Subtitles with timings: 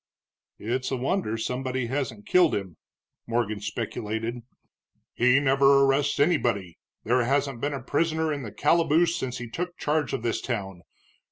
[0.57, 2.77] "It's a wonder somebody hasn't killed him,"
[3.27, 4.37] Morgan speculated.
[5.13, 9.77] "He never arrests anybody, there hasn't been a prisoner in the calaboose since he took
[9.77, 10.81] charge of this town.